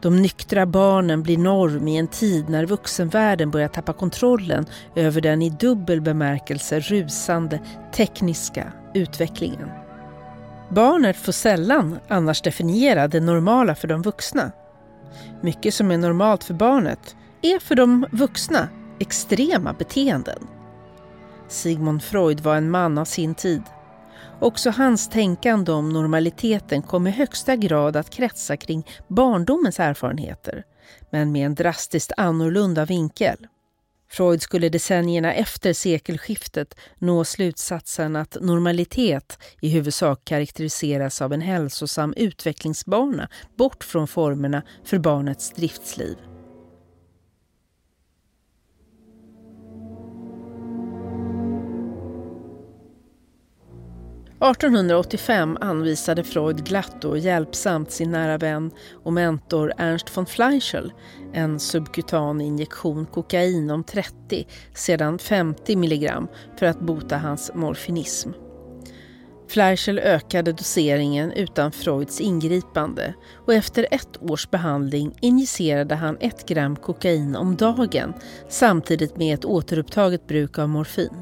De 0.00 0.22
nyktra 0.22 0.66
barnen 0.66 1.22
blir 1.22 1.38
norm 1.38 1.88
i 1.88 1.96
en 1.96 2.08
tid 2.08 2.48
när 2.48 2.66
vuxenvärlden 2.66 3.50
börjar 3.50 3.68
tappa 3.68 3.92
kontrollen 3.92 4.66
över 4.96 5.20
den 5.20 5.42
i 5.42 5.50
dubbel 5.50 6.00
bemärkelse 6.00 6.80
rusande 6.80 7.60
tekniska 7.92 8.72
utvecklingen. 8.94 9.81
Barnet 10.74 11.16
får 11.16 11.32
sällan 11.32 11.98
annars 12.08 12.42
definiera 12.42 13.08
det 13.08 13.20
normala 13.20 13.74
för 13.74 13.88
de 13.88 14.02
vuxna. 14.02 14.52
Mycket 15.40 15.74
som 15.74 15.90
är 15.90 15.98
normalt 15.98 16.44
för 16.44 16.54
barnet 16.54 17.16
är 17.42 17.58
för 17.58 17.74
de 17.74 18.06
vuxna 18.12 18.68
extrema 18.98 19.72
beteenden. 19.72 20.46
Sigmund 21.48 22.02
Freud 22.02 22.40
var 22.40 22.56
en 22.56 22.70
man 22.70 22.98
av 22.98 23.04
sin 23.04 23.34
tid. 23.34 23.62
Också 24.40 24.70
hans 24.70 25.08
tänkande 25.08 25.72
om 25.72 25.88
normaliteten 25.88 26.82
kom 26.82 27.06
i 27.06 27.10
högsta 27.10 27.56
grad 27.56 27.96
att 27.96 28.10
kretsa 28.10 28.56
kring 28.56 28.86
barndomens 29.08 29.80
erfarenheter, 29.80 30.64
men 31.10 31.32
med 31.32 31.46
en 31.46 31.54
drastiskt 31.54 32.12
annorlunda 32.16 32.84
vinkel. 32.84 33.46
Freud 34.12 34.42
skulle 34.42 34.68
decennierna 34.68 35.34
efter 35.34 35.72
sekelskiftet 35.72 36.74
nå 36.98 37.24
slutsatsen 37.24 38.16
att 38.16 38.36
normalitet 38.40 39.38
i 39.60 39.68
huvudsak 39.68 40.24
karaktäriseras 40.24 41.22
av 41.22 41.32
en 41.32 41.40
hälsosam 41.40 42.14
utvecklingsbana 42.16 43.28
bort 43.58 43.84
från 43.84 44.08
formerna 44.08 44.62
för 44.84 44.98
barnets 44.98 45.50
driftsliv. 45.50 46.31
1885 54.42 55.58
anvisade 55.60 56.24
Freud 56.24 56.64
glatt 56.64 57.04
och 57.04 57.18
hjälpsamt 57.18 57.90
sin 57.90 58.10
nära 58.10 58.38
vän 58.38 58.70
och 59.04 59.12
mentor 59.12 59.72
Ernst 59.78 60.16
von 60.16 60.26
Fleischel 60.26 60.92
en 61.32 61.60
subkutan 61.60 62.40
injektion 62.40 63.06
kokain 63.06 63.70
om 63.70 63.84
30, 63.84 64.46
sedan 64.74 65.18
50 65.18 65.76
milligram 65.76 66.28
för 66.58 66.66
att 66.66 66.80
bota 66.80 67.16
hans 67.16 67.50
morfinism. 67.54 68.30
Fleischel 69.48 69.98
ökade 69.98 70.52
doseringen 70.52 71.32
utan 71.32 71.72
Freuds 71.72 72.20
ingripande 72.20 73.14
och 73.46 73.54
efter 73.54 73.86
ett 73.90 74.22
års 74.22 74.50
behandling 74.50 75.14
injicerade 75.20 75.94
han 75.94 76.16
ett 76.20 76.48
gram 76.48 76.76
kokain 76.76 77.36
om 77.36 77.56
dagen 77.56 78.14
samtidigt 78.48 79.16
med 79.16 79.34
ett 79.34 79.44
återupptaget 79.44 80.26
bruk 80.26 80.58
av 80.58 80.68
morfin. 80.68 81.16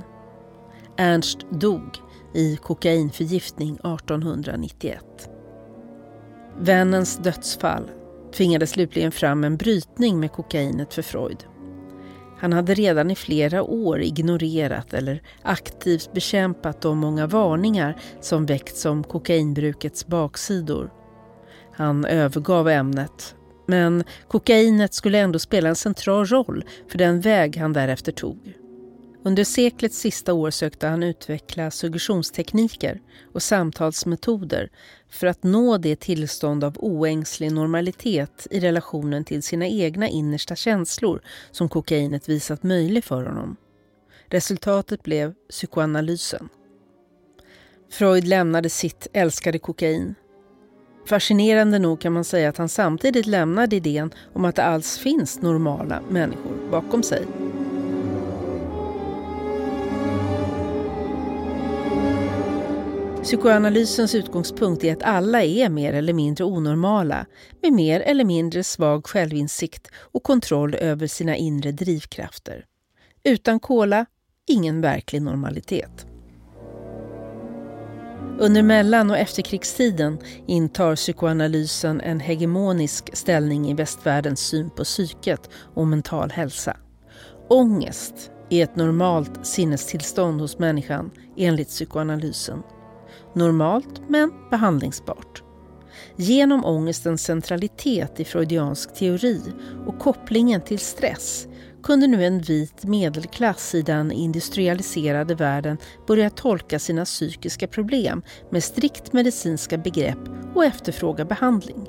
Ernst 0.97 1.39
dog 1.51 2.10
i 2.35 2.57
kokainförgiftning 2.57 3.75
1891. 3.75 5.05
Vännens 6.59 7.19
dödsfall 7.19 7.91
tvingade 8.33 8.67
slutligen 8.67 9.13
fram 9.13 9.45
en 9.45 9.57
brytning 9.57 10.21
med 10.21 10.33
kokainet 10.33 10.95
för 10.95 11.03
Freud. 11.03 11.47
Han 12.39 12.53
hade 12.53 12.75
redan 12.75 13.11
i 13.11 13.15
flera 13.15 13.63
år 13.63 14.01
ignorerat 14.01 14.95
eller 14.95 15.23
aktivt 15.43 16.13
bekämpat 16.13 16.83
de 16.83 16.99
många 16.99 17.27
varningar 17.27 17.97
som 18.21 18.47
väckts 18.47 18.87
om 18.87 19.05
kokainbrukets 19.05 20.07
baksidor. 20.07 20.91
Han 21.73 22.05
övergav 22.05 22.69
ämnet, 22.69 23.35
men 23.67 24.05
kokainet 24.29 24.95
skulle 24.95 25.19
ändå 25.19 25.39
spela 25.39 25.69
en 25.69 25.77
central 25.77 26.27
roll 26.27 26.65
för 26.89 26.99
den 26.99 27.21
väg 27.21 27.57
han 27.57 27.73
därefter 27.73 28.13
tog. 28.13 28.50
Under 29.23 29.45
seklets 29.45 29.99
sista 29.99 30.35
år 30.35 30.51
sökte 30.51 30.87
han 30.87 31.03
utveckla 31.03 31.71
suggestionstekniker 31.71 33.01
och 33.33 33.43
samtalsmetoder 33.43 34.71
för 35.09 35.27
att 35.27 35.43
nå 35.43 35.79
det 35.79 36.01
tillstånd 36.01 36.65
av 36.65 36.77
oängslig 36.79 37.53
normalitet 37.53 38.47
i 38.51 38.61
relationen 38.61 39.25
till 39.25 39.43
sina 39.43 39.67
egna 39.67 40.09
innersta 40.09 40.57
känslor 40.57 41.23
som 41.51 41.69
kokainet 41.69 42.29
visat 42.29 42.63
möjlig 42.63 43.05
för 43.05 43.25
honom. 43.25 43.57
Resultatet 44.29 45.03
blev 45.03 45.35
psykoanalysen. 45.51 46.49
Freud 47.91 48.25
lämnade 48.25 48.71
sitt 48.71 49.07
älskade 49.13 49.59
kokain. 49.59 50.15
Fascinerande 51.07 51.79
nog 51.79 52.01
kan 52.01 52.13
man 52.13 52.25
säga 52.25 52.49
att 52.49 52.57
han 52.57 52.69
samtidigt 52.69 53.27
lämnade 53.27 53.77
idén 53.77 54.15
om 54.33 54.45
att 54.45 54.57
det 54.57 54.65
alls 54.65 54.99
finns 54.99 55.43
normala 55.43 56.03
människor 56.09 56.71
bakom 56.71 57.03
sig. 57.03 57.27
Psykoanalysens 63.23 64.15
utgångspunkt 64.15 64.85
är 64.85 64.93
att 64.93 65.03
alla 65.03 65.43
är 65.43 65.69
mer 65.69 65.93
eller 65.93 66.13
mindre 66.13 66.45
onormala 66.45 67.27
med 67.63 67.73
mer 67.73 68.01
eller 68.01 68.25
mindre 68.25 68.65
svag 68.65 69.07
självinsikt 69.07 69.89
och 69.97 70.23
kontroll 70.23 70.75
över 70.75 71.07
sina 71.07 71.37
inre 71.37 71.73
drivkrafter. 71.73 72.65
Utan 73.25 73.61
kola, 73.61 74.07
ingen 74.47 74.81
verklig 74.81 75.23
normalitet. 75.23 76.07
Under 78.39 78.63
mellan 78.63 79.11
och 79.11 79.19
efterkrigstiden 79.19 80.19
intar 80.47 80.97
psykoanalysen 80.97 82.01
en 82.01 82.21
hegemonisk 82.21 83.17
ställning 83.17 83.71
i 83.71 83.75
västvärldens 83.75 84.41
syn 84.41 84.71
på 84.71 84.85
psyket 84.85 85.51
och 85.75 85.87
mental 85.87 86.31
hälsa. 86.31 86.77
Ångest 87.49 88.31
är 88.51 88.65
ett 88.65 88.77
normalt 88.77 89.47
sinnestillstånd 89.47 90.41
hos 90.41 90.59
människan 90.59 91.11
enligt 91.37 91.69
psykoanalysen. 91.69 92.63
Normalt 93.35 94.09
men 94.09 94.33
behandlingsbart. 94.51 95.43
Genom 96.17 96.65
ångestens 96.65 97.23
centralitet 97.23 98.21
i 98.21 98.25
freudiansk 98.25 98.95
teori 98.95 99.43
och 99.87 99.99
kopplingen 99.99 100.61
till 100.61 100.79
stress 100.79 101.47
kunde 101.83 102.07
nu 102.07 102.25
en 102.25 102.41
vit 102.41 102.85
medelklass 102.85 103.75
i 103.75 103.83
den 103.83 104.13
industrialiserade 104.13 105.35
världen 105.35 105.79
börja 106.07 106.31
tolka 106.31 106.79
sina 106.79 107.05
psykiska 107.05 107.67
problem 107.67 108.23
med 108.51 108.65
strikt 108.65 109.13
medicinska 109.13 109.79
begrepp 109.79 110.29
och 110.55 110.65
efterfråga 110.65 111.25
behandling. 111.25 111.89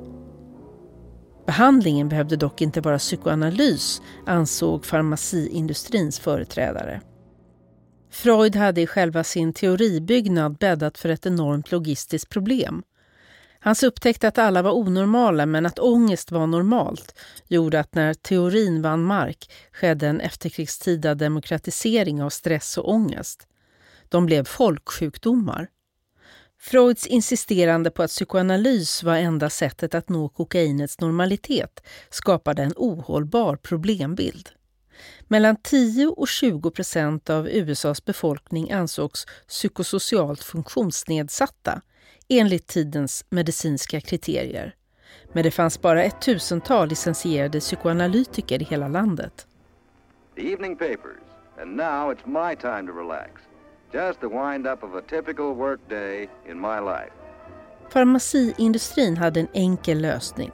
Behandlingen 1.45 2.09
behövde 2.09 2.35
dock 2.35 2.61
inte 2.61 2.81
vara 2.81 2.97
psykoanalys, 2.97 4.01
ansåg 4.25 4.85
farmaciindustrins 4.85 6.19
företrädare. 6.19 7.01
Freud 8.11 8.55
hade 8.55 8.81
i 8.81 8.87
själva 8.87 9.23
sin 9.23 9.53
teoribyggnad 9.53 10.57
bäddat 10.57 10.97
för 10.97 11.09
ett 11.09 11.25
enormt 11.25 11.71
logistiskt 11.71 12.29
problem. 12.29 12.83
Hans 13.59 13.83
upptäckt 13.83 14.23
att 14.23 14.37
alla 14.37 14.61
var 14.61 14.71
onormala 14.71 15.45
men 15.45 15.65
att 15.65 15.79
ångest 15.79 16.31
var 16.31 16.47
normalt 16.47 17.19
gjorde 17.47 17.79
att 17.79 17.95
när 17.95 18.13
teorin 18.13 18.81
vann 18.81 19.03
mark 19.03 19.51
skedde 19.71 20.07
en 20.07 20.21
efterkrigstida 20.21 21.15
demokratisering 21.15 22.23
av 22.23 22.29
stress 22.29 22.77
och 22.77 22.89
ångest. 22.89 23.47
De 24.09 24.25
blev 24.25 24.43
folksjukdomar. 24.43 25.67
Freuds 26.59 27.07
insisterande 27.07 27.91
på 27.91 28.03
att 28.03 28.09
psykoanalys 28.09 29.03
var 29.03 29.15
enda 29.15 29.49
sättet 29.49 29.95
att 29.95 30.09
nå 30.09 30.29
kokainets 30.29 30.99
normalitet 30.99 31.83
skapade 32.09 32.63
en 32.63 32.73
ohållbar 32.75 33.55
problembild. 33.55 34.49
Mellan 35.27 35.55
10 35.55 36.07
och 36.07 36.27
20 36.27 36.71
procent 36.71 37.29
av 37.29 37.47
USAs 37.47 38.05
befolkning 38.05 38.71
ansågs 38.71 39.25
psykosocialt 39.47 40.43
funktionsnedsatta 40.43 41.81
enligt 42.29 42.67
tidens 42.67 43.25
medicinska 43.29 44.01
kriterier. 44.01 44.75
Men 45.33 45.43
det 45.43 45.51
fanns 45.51 45.81
bara 45.81 46.03
ett 46.03 46.21
tusental 46.21 46.89
licensierade 46.89 47.59
psykoanalytiker 47.59 48.61
i 48.61 48.65
hela 48.65 48.87
landet. 48.87 49.47
The 50.35 50.53
evening 50.53 50.75
papers 50.75 51.21
and 51.61 51.77
now 51.77 52.11
it's 52.11 52.25
my 52.25 52.55
time 52.55 52.87
to 52.87 52.93
relax. 52.93 53.41
Just 53.93 54.19
the 54.19 54.27
wind 54.27 54.67
up 54.67 54.83
of 54.83 54.95
a 54.95 55.01
typical 55.01 55.53
work 55.53 55.79
day 55.89 56.29
in 56.49 56.59
my 56.59 56.79
life. 56.79 57.11
Farmaciindustrin 57.89 59.17
hade 59.17 59.39
en 59.39 59.47
enkel 59.53 60.01
lösning. 60.01 60.51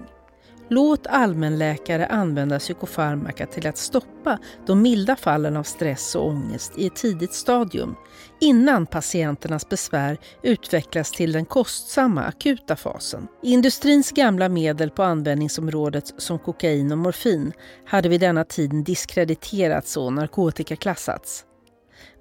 Låt 0.70 1.08
allmänläkare 1.08 2.06
använda 2.06 2.60
psykofarmaka 2.60 3.46
till 3.46 3.68
att 3.68 3.78
stoppa 3.78 4.40
de 4.66 4.82
milda 4.82 5.16
fallen 5.16 5.58
av 5.58 5.64
stress 5.64 6.16
och 6.16 6.28
ångest 6.28 6.74
i 6.78 6.88
ett 6.88 6.96
tidigt 6.96 7.34
stadium 7.34 7.96
innan 8.42 8.86
patienternas 8.86 9.70
besvär 9.70 10.18
utvecklas 10.42 11.12
till 11.12 11.32
den 11.32 11.46
kostsamma 11.46 12.24
akuta 12.24 12.76
fasen. 12.76 13.28
Industrins 13.44 14.12
gamla 14.12 14.50
medel 14.50 14.90
på 14.90 15.04
användningsområdet 15.04 16.14
som 16.18 16.40
kokain 16.40 16.92
och 16.92 16.98
morfin 16.98 17.54
hade 17.86 18.10
vid 18.10 18.22
denna 18.22 18.44
tid 18.44 18.84
diskrediterats 18.84 19.98
och 19.98 20.14
narkotikaklassats. 20.14 21.44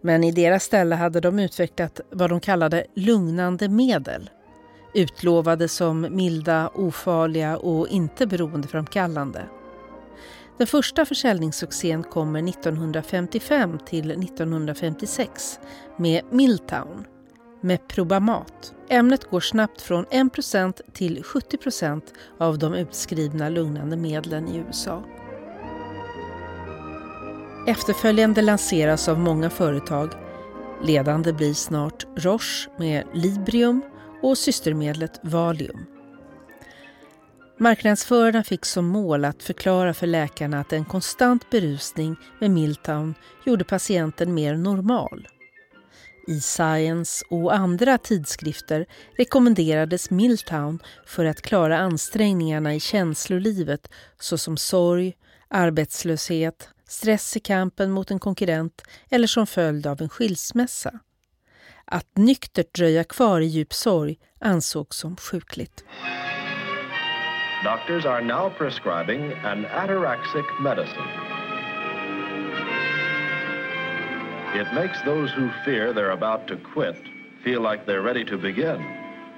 Men 0.02 0.24
i 0.24 0.32
deras 0.32 0.64
ställe 0.64 0.94
hade 0.94 1.20
de 1.20 1.38
utvecklat 1.38 2.00
vad 2.10 2.30
de 2.30 2.40
kallade 2.40 2.86
lugnande 2.94 3.68
medel 3.68 4.30
utlovade 4.96 5.68
som 5.68 6.06
milda, 6.10 6.70
ofarliga 6.74 7.56
och 7.56 7.88
inte 7.88 8.26
beroendeframkallande. 8.26 9.46
Den 10.58 10.66
första 10.66 11.04
försäljningssuccén 11.04 12.02
kommer 12.02 12.48
1955 12.48 13.78
till 13.86 14.10
1956 14.10 15.60
med 15.96 16.22
Milltown 16.30 17.04
med 17.60 17.88
Probamat. 17.88 18.74
Ämnet 18.88 19.30
går 19.30 19.40
snabbt 19.40 19.82
från 19.82 20.04
1% 20.06 20.80
till 20.92 21.22
70% 21.22 22.02
av 22.38 22.58
de 22.58 22.74
utskrivna 22.74 23.48
lugnande 23.48 23.96
medlen 23.96 24.48
i 24.48 24.56
USA. 24.56 25.04
Efterföljande 27.66 28.42
lanseras 28.42 29.08
av 29.08 29.18
många 29.18 29.50
företag. 29.50 30.10
Ledande 30.82 31.32
blir 31.32 31.54
snart 31.54 32.06
Roche 32.16 32.70
med 32.78 33.04
Librium 33.12 33.82
och 34.22 34.38
systermedlet 34.38 35.20
Valium. 35.22 35.86
Marknadsförarna 37.58 38.44
fick 38.44 38.64
som 38.64 38.86
mål 38.86 39.24
att 39.24 39.42
förklara 39.42 39.94
för 39.94 40.06
läkarna 40.06 40.60
att 40.60 40.72
en 40.72 40.84
konstant 40.84 41.50
berusning 41.50 42.16
med 42.40 42.50
Miltown 42.50 43.14
gjorde 43.46 43.64
patienten 43.64 44.34
mer 44.34 44.56
normal. 44.56 45.28
I 46.28 46.40
Science 46.40 47.24
och 47.30 47.54
andra 47.54 47.98
tidskrifter 47.98 48.86
rekommenderades 49.18 50.10
Miltown 50.10 50.78
för 51.06 51.24
att 51.24 51.42
klara 51.42 51.78
ansträngningarna 51.78 52.74
i 52.74 52.80
känslolivet 52.80 53.90
såsom 54.20 54.56
sorg, 54.56 55.16
arbetslöshet, 55.48 56.68
stress 56.88 57.36
i 57.36 57.40
kampen 57.40 57.90
mot 57.90 58.10
en 58.10 58.18
konkurrent 58.18 58.82
eller 59.10 59.26
som 59.26 59.46
följd 59.46 59.86
av 59.86 60.02
en 60.02 60.08
skilsmässa. 60.08 61.00
Att 61.88 62.16
nyktert 62.16 62.74
dröja 62.74 63.04
kvar 63.04 63.40
i 63.40 63.44
djup 63.44 63.72
sorg 63.72 64.18
ansågs 64.40 64.96
som 64.96 65.16
sjukligt. 65.16 65.84
Doctors 67.64 68.04
are 68.04 68.22
now 68.22 68.50
prescribing 68.58 69.32
an 69.32 69.64
ataraxic 69.66 70.44
medicine. 70.60 71.10
It 74.54 74.72
makes 74.74 75.02
those 75.04 75.30
who 75.32 75.50
fear 75.64 75.92
they're 75.92 76.12
about 76.12 76.48
to 76.48 76.56
quit 76.74 76.96
feel 77.44 77.60
like 77.62 77.86
they're 77.86 78.02
ready 78.02 78.24
to 78.24 78.38
begin, 78.38 78.84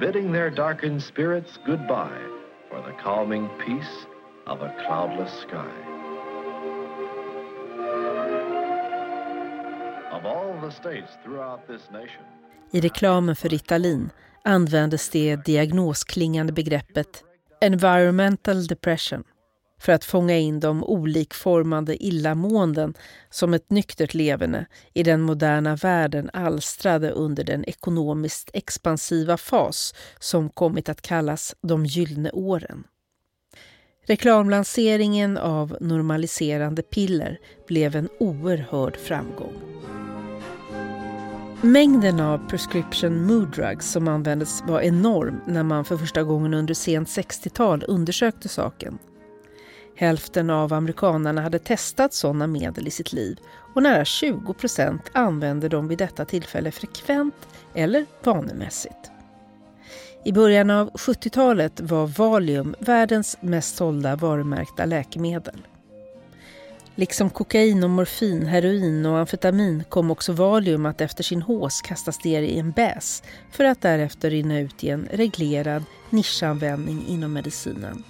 bidding 0.00 0.32
their 0.32 0.50
darkened 0.50 1.02
spirits 1.02 1.58
goodbye 1.66 2.22
for 2.70 2.80
the 2.82 2.92
calming 3.02 3.48
peace 3.66 4.06
of 4.46 4.62
a 4.62 4.74
cloudless 4.86 5.32
sky. 5.40 5.74
Of 10.12 10.24
all 10.24 10.58
the 10.60 10.70
states 10.70 11.12
throughout 11.22 11.68
this 11.68 11.82
nation, 11.92 12.24
I 12.72 12.80
reklamen 12.80 13.36
för 13.36 13.48
Ritalin 13.48 14.10
användes 14.44 15.08
det 15.08 15.36
diagnosklingande 15.36 16.52
begreppet 16.52 17.24
environmental 17.60 18.66
depression 18.66 19.24
för 19.80 19.92
att 19.92 20.04
fånga 20.04 20.36
in 20.36 20.60
de 20.60 20.84
olikformade 20.84 22.04
illamåenden 22.04 22.94
som 23.30 23.54
ett 23.54 23.70
nyktert 23.70 24.14
leverne 24.14 24.66
i 24.94 25.02
den 25.02 25.20
moderna 25.20 25.76
världen 25.76 26.30
alstrade 26.32 27.10
under 27.10 27.44
den 27.44 27.64
ekonomiskt 27.64 28.50
expansiva 28.52 29.36
fas 29.36 29.94
som 30.18 30.50
kommit 30.50 30.88
att 30.88 31.02
kallas 31.02 31.56
de 31.60 31.86
gyllene 31.86 32.30
åren. 32.30 32.84
Reklamlanseringen 34.06 35.38
av 35.38 35.76
normaliserande 35.80 36.82
piller 36.82 37.38
blev 37.66 37.96
en 37.96 38.08
oerhörd 38.18 38.96
framgång. 38.96 39.54
Mängden 41.62 42.20
av 42.20 42.48
prescription 42.48 43.26
mood 43.26 43.50
drugs 43.50 43.90
som 43.90 44.08
användes 44.08 44.62
var 44.66 44.80
enorm 44.80 45.40
när 45.46 45.62
man 45.62 45.84
för 45.84 45.96
första 45.96 46.22
gången 46.22 46.54
under 46.54 46.74
sent 46.74 47.08
60-tal 47.08 47.84
undersökte 47.88 48.48
saken. 48.48 48.98
Hälften 49.96 50.50
av 50.50 50.72
amerikanarna 50.72 51.40
hade 51.40 51.58
testat 51.58 52.14
sådana 52.14 52.46
medel 52.46 52.86
i 52.86 52.90
sitt 52.90 53.12
liv 53.12 53.38
och 53.74 53.82
nära 53.82 54.04
20 54.04 54.54
procent 54.54 55.02
använde 55.12 55.68
dem 55.68 55.88
vid 55.88 55.98
detta 55.98 56.24
tillfälle 56.24 56.70
frekvent 56.70 57.48
eller 57.74 58.06
vanemässigt. 58.24 59.10
I 60.24 60.32
början 60.32 60.70
av 60.70 60.90
70-talet 60.90 61.80
var 61.80 62.06
Valium 62.06 62.74
världens 62.78 63.36
mest 63.40 63.76
sålda 63.76 64.16
varumärkta 64.16 64.84
läkemedel. 64.84 65.66
Liksom 66.98 67.30
kokain 67.30 67.84
och 67.84 67.90
morfin, 67.90 68.46
heroin 68.46 69.06
och 69.06 69.18
amfetamin 69.18 69.84
kom 69.88 70.10
också 70.10 70.32
Valium 70.32 70.86
att 70.86 71.00
efter 71.00 71.24
sin 71.24 71.42
hås 71.42 71.80
kastas 71.82 72.24
ner 72.24 72.42
i 72.42 72.58
en 72.58 72.70
bäs 72.70 73.22
för 73.50 73.64
att 73.64 73.80
därefter 73.80 74.30
rinna 74.30 74.58
ut 74.60 74.84
i 74.84 74.88
en 74.90 75.08
reglerad 75.12 75.84
nischanvändning 76.10 77.06
inom 77.08 77.32
medicinen. 77.32 78.04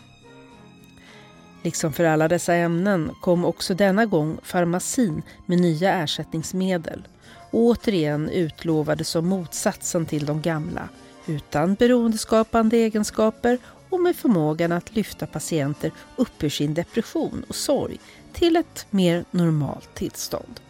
Liksom 1.62 1.92
för 1.92 2.04
alla 2.04 2.28
dessa 2.28 2.54
ämnen 2.54 3.10
kom 3.20 3.44
också 3.44 3.74
denna 3.74 4.06
gång 4.06 4.38
farmacin 4.42 5.22
med 5.46 5.60
nya 5.60 5.92
ersättningsmedel 5.92 7.08
återigen 7.50 8.28
utlovade 8.28 9.04
som 9.04 9.26
motsatsen 9.26 10.06
till 10.06 10.26
de 10.26 10.42
gamla 10.42 10.88
utan 11.26 11.74
beroendeskapande 11.74 12.76
egenskaper 12.76 13.58
och 13.90 14.00
med 14.00 14.16
förmågan 14.16 14.72
att 14.72 14.94
lyfta 14.94 15.26
patienter 15.26 15.90
upp 16.16 16.42
ur 16.42 16.48
sin 16.48 16.74
depression 16.74 17.44
och 17.48 17.54
sorg 17.54 18.00
till 18.32 18.56
ett 18.56 18.86
mer 18.90 19.24
normalt 19.30 19.94
tillstånd. 19.94 20.60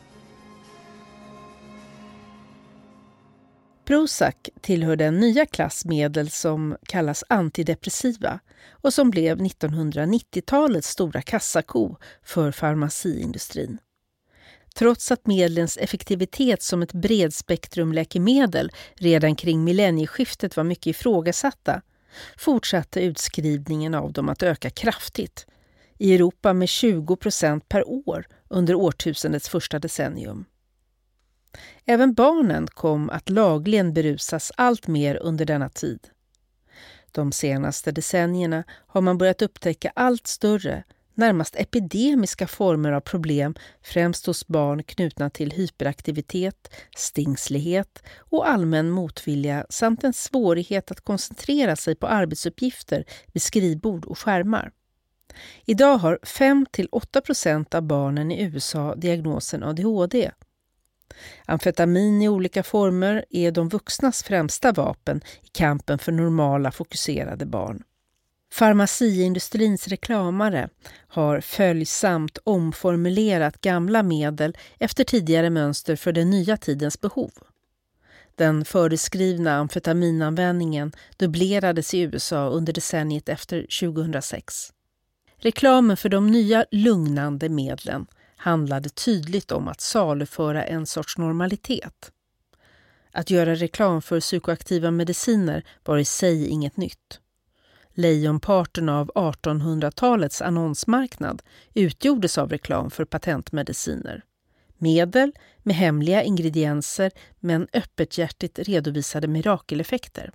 Prozac 3.84 4.34
tillhör 4.60 4.96
den 4.96 5.20
nya 5.20 5.46
klass 5.46 5.84
medel 5.84 6.30
som 6.30 6.76
kallas 6.86 7.24
antidepressiva 7.28 8.40
och 8.70 8.94
som 8.94 9.10
blev 9.10 9.38
1990-talets 9.38 10.88
stora 10.88 11.22
kassako 11.22 11.96
för 12.22 12.52
farmaciindustrin. 12.52 13.78
Trots 14.74 15.12
att 15.12 15.26
medlens 15.26 15.76
effektivitet 15.76 16.62
som 16.62 16.82
ett 16.82 16.92
bredspektrumläkemedel 16.92 18.70
redan 18.94 19.36
kring 19.36 19.64
millennieskiftet 19.64 20.56
var 20.56 20.64
mycket 20.64 20.86
ifrågasatta 20.86 21.82
fortsatte 22.36 23.00
utskrivningen 23.00 23.94
av 23.94 24.12
dem 24.12 24.28
att 24.28 24.42
öka 24.42 24.70
kraftigt. 24.70 25.46
I 25.98 26.14
Europa 26.14 26.52
med 26.52 26.68
20 26.68 27.16
procent 27.16 27.68
per 27.68 27.88
år 27.88 28.26
under 28.48 28.74
årtusendets 28.74 29.48
första 29.48 29.78
decennium. 29.78 30.44
Även 31.84 32.14
barnen 32.14 32.66
kom 32.66 33.10
att 33.10 33.30
lagligen 33.30 33.92
berusas 33.92 34.52
allt 34.56 34.86
mer 34.86 35.16
under 35.16 35.44
denna 35.44 35.68
tid. 35.68 36.08
De 37.12 37.32
senaste 37.32 37.92
decennierna 37.92 38.64
har 38.70 39.00
man 39.00 39.18
börjat 39.18 39.42
upptäcka 39.42 39.92
allt 39.94 40.26
större, 40.26 40.84
närmast 41.18 41.56
epidemiska 41.56 42.46
former 42.46 42.92
av 42.92 43.00
problem 43.00 43.54
främst 43.82 44.26
hos 44.26 44.46
barn 44.46 44.82
knutna 44.82 45.30
till 45.30 45.50
hyperaktivitet, 45.50 46.74
stingslighet 46.96 48.02
och 48.18 48.48
allmän 48.48 48.90
motvilja 48.90 49.66
samt 49.70 50.04
en 50.04 50.12
svårighet 50.12 50.90
att 50.90 51.00
koncentrera 51.00 51.76
sig 51.76 51.94
på 51.94 52.06
arbetsuppgifter 52.06 53.04
vid 53.32 53.42
skrivbord 53.42 54.04
och 54.04 54.18
skärmar. 54.18 54.70
Idag 55.64 55.98
har 55.98 56.18
5-8 56.22 57.76
av 57.76 57.82
barnen 57.82 58.32
i 58.32 58.42
USA 58.42 58.94
diagnosen 58.94 59.62
ADHD. 59.62 60.30
Amfetamin 61.46 62.22
i 62.22 62.28
olika 62.28 62.62
former 62.62 63.24
är 63.30 63.50
de 63.50 63.68
vuxnas 63.68 64.22
främsta 64.22 64.72
vapen 64.72 65.20
i 65.42 65.46
kampen 65.52 65.98
för 65.98 66.12
normala, 66.12 66.72
fokuserade 66.72 67.46
barn. 67.46 67.82
Farmaciindustrins 68.52 69.88
reklamare 69.88 70.68
har 71.08 71.40
följsamt 71.40 72.38
omformulerat 72.44 73.60
gamla 73.60 74.02
medel 74.02 74.56
efter 74.78 75.04
tidigare 75.04 75.50
mönster 75.50 75.96
för 75.96 76.12
den 76.12 76.30
nya 76.30 76.56
tidens 76.56 77.00
behov. 77.00 77.30
Den 78.34 78.64
föreskrivna 78.64 79.54
amfetaminanvändningen 79.54 80.92
dubblerades 81.16 81.94
i 81.94 82.00
USA 82.00 82.48
under 82.48 82.72
decenniet 82.72 83.28
efter 83.28 83.66
2006. 83.80 84.72
Reklamen 85.36 85.96
för 85.96 86.08
de 86.08 86.30
nya 86.30 86.64
lugnande 86.70 87.48
medlen 87.48 88.06
handlade 88.36 88.88
tydligt 88.88 89.52
om 89.52 89.68
att 89.68 89.80
saluföra 89.80 90.64
en 90.64 90.86
sorts 90.86 91.18
normalitet. 91.18 92.12
Att 93.12 93.30
göra 93.30 93.54
reklam 93.54 94.02
för 94.02 94.20
psykoaktiva 94.20 94.90
mediciner 94.90 95.64
var 95.84 95.98
i 95.98 96.04
sig 96.04 96.48
inget 96.48 96.76
nytt. 96.76 97.20
Lejonparten 98.00 98.88
av 98.88 99.10
1800-talets 99.14 100.42
annonsmarknad 100.42 101.42
utgjordes 101.74 102.38
av 102.38 102.50
reklam 102.50 102.90
för 102.90 103.04
patentmediciner. 103.04 104.24
Medel 104.76 105.32
med 105.58 105.76
hemliga 105.76 106.22
ingredienser 106.22 107.12
men 107.40 107.68
öppenhjärtigt 107.72 108.58
redovisade 108.58 109.28
mirakeleffekter. 109.28 110.30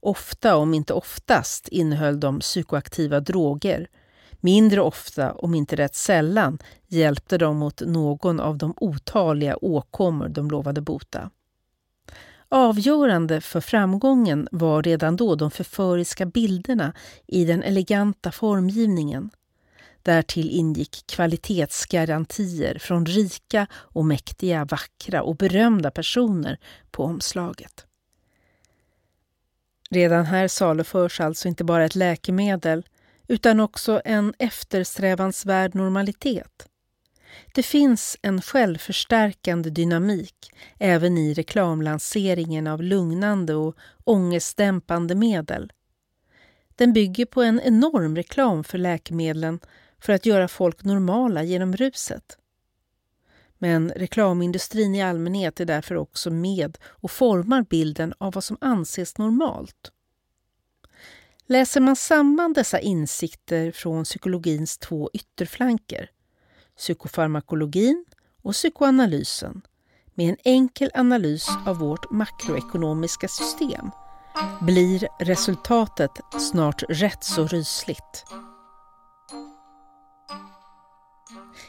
Ofta, 0.00 0.56
om 0.56 0.74
inte 0.74 0.92
oftast, 0.92 1.68
innehöll 1.68 2.20
de 2.20 2.38
psykoaktiva 2.38 3.20
droger. 3.20 3.88
Mindre 4.32 4.80
ofta, 4.80 5.32
om 5.32 5.54
inte 5.54 5.76
rätt 5.76 5.94
sällan, 5.94 6.58
hjälpte 6.86 7.38
de 7.38 7.56
mot 7.56 7.80
någon 7.80 8.40
av 8.40 8.58
de 8.58 8.74
otaliga 8.76 9.56
åkommor 9.56 10.28
de 10.28 10.50
lovade 10.50 10.80
bota. 10.80 11.30
Avgörande 12.48 13.40
för 13.40 13.60
framgången 13.60 14.48
var 14.52 14.82
redan 14.82 15.16
då 15.16 15.34
de 15.34 15.50
förföriska 15.50 16.26
bilderna 16.26 16.92
i 17.26 17.44
den 17.44 17.62
eleganta 17.62 18.32
formgivningen. 18.32 19.30
Därtill 20.02 20.50
ingick 20.50 21.04
kvalitetsgarantier 21.06 22.78
från 22.78 23.06
rika 23.06 23.66
och 23.72 24.04
mäktiga, 24.04 24.64
vackra 24.64 25.22
och 25.22 25.36
berömda 25.36 25.90
personer 25.90 26.58
på 26.90 27.04
omslaget. 27.04 27.86
Redan 29.90 30.24
här 30.24 30.48
saluförs 30.48 31.20
alltså 31.20 31.48
inte 31.48 31.64
bara 31.64 31.84
ett 31.84 31.94
läkemedel 31.94 32.86
utan 33.28 33.60
också 33.60 34.00
en 34.04 34.34
eftersträvansvärd 34.38 35.74
normalitet. 35.74 36.68
Det 37.54 37.62
finns 37.62 38.16
en 38.22 38.42
självförstärkande 38.42 39.70
dynamik 39.70 40.52
även 40.78 41.18
i 41.18 41.34
reklamlanseringen 41.34 42.66
av 42.66 42.82
lugnande 42.82 43.54
och 43.54 43.76
ångestdämpande 44.04 45.14
medel. 45.14 45.72
Den 46.74 46.92
bygger 46.92 47.26
på 47.26 47.42
en 47.42 47.60
enorm 47.60 48.16
reklam 48.16 48.64
för 48.64 48.78
läkemedlen 48.78 49.60
för 50.00 50.12
att 50.12 50.26
göra 50.26 50.48
folk 50.48 50.84
normala 50.84 51.42
genom 51.42 51.76
ruset. 51.76 52.38
Men 53.58 53.90
reklamindustrin 53.90 54.94
i 54.94 55.02
allmänhet 55.02 55.60
är 55.60 55.64
därför 55.64 55.94
också 55.94 56.30
med 56.30 56.78
och 56.84 57.10
formar 57.10 57.62
bilden 57.62 58.14
av 58.18 58.32
vad 58.32 58.44
som 58.44 58.58
anses 58.60 59.18
normalt. 59.18 59.92
Läser 61.46 61.80
man 61.80 61.96
samman 61.96 62.52
dessa 62.52 62.80
insikter 62.80 63.72
från 63.72 64.04
psykologins 64.04 64.78
två 64.78 65.10
ytterflanker, 65.12 66.10
psykofarmakologin 66.76 68.04
och 68.42 68.52
psykoanalysen, 68.52 69.62
med 70.14 70.28
en 70.28 70.36
enkel 70.44 70.90
analys 70.94 71.48
av 71.66 71.78
vårt 71.78 72.10
makroekonomiska 72.10 73.28
system, 73.28 73.90
blir 74.60 75.08
resultatet 75.18 76.10
snart 76.38 76.82
rätt 76.88 77.24
så 77.24 77.46
rysligt. 77.46 78.24